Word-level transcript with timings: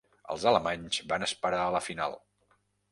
Els 0.35 0.45
alemanys 0.51 0.99
van 1.13 1.27
esperar 1.29 1.63
a 1.67 1.71
la 1.79 1.85
final. 1.91 2.21